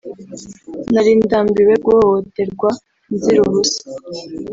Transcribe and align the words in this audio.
nari 0.93 1.11
ndambiwe 1.21 1.73
guhohoterwa 1.85 2.69
nzira 3.13 3.39
ubusa 3.47 3.81